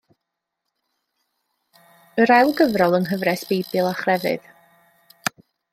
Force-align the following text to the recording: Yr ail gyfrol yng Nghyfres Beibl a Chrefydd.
Yr 2.23 2.33
ail 2.37 2.55
gyfrol 2.61 2.99
yng 3.01 3.07
Nghyfres 3.11 3.47
Beibl 3.51 3.91
a 3.95 3.95
Chrefydd. 4.03 4.53